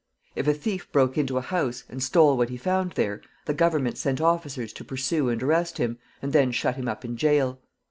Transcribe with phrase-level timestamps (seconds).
[0.35, 3.99] If a thief broke into a house and stole what he found there, the government
[3.99, 7.59] sent officers to pursue and arrest him, and then shut him up in jail.